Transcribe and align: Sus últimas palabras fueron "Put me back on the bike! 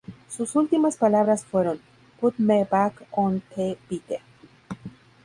Sus 0.29 0.55
últimas 0.55 0.97
palabras 0.97 1.45
fueron 1.45 1.79
"Put 2.19 2.33
me 2.39 2.63
back 2.63 3.03
on 3.11 3.43
the 3.55 3.77
bike! 3.87 4.19